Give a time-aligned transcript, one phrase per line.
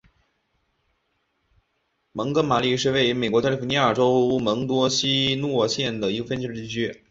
[2.11, 7.03] 蒙哥马利是位于美国加利福尼亚州门多西诺县的一个非建制地区。